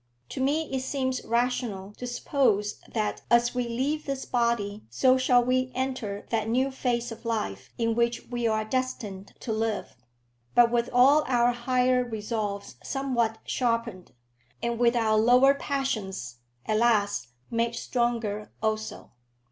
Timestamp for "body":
4.25-4.83